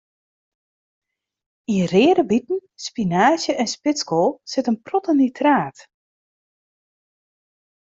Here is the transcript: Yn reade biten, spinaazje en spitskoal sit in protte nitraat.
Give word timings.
Yn 1.75 1.87
reade 1.93 2.23
biten, 2.29 2.59
spinaazje 2.85 3.53
en 3.61 3.69
spitskoal 3.75 4.29
sit 4.51 4.69
in 4.71 4.79
protte 4.87 5.13
nitraat. 5.15 5.77